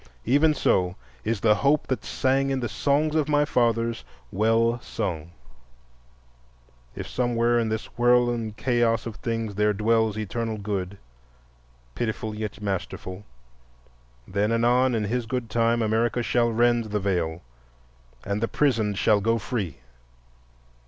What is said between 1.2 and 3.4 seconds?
is the hope that sang in the songs of